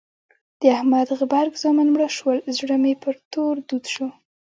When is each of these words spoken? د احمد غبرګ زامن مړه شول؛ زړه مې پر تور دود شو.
د 0.59 0.61
احمد 0.77 1.07
غبرګ 1.19 1.53
زامن 1.63 1.87
مړه 1.93 2.07
شول؛ 2.17 2.37
زړه 2.57 2.75
مې 2.81 2.93
پر 3.03 3.15
تور 3.31 3.55
دود 3.67 3.85
شو. 3.93 4.07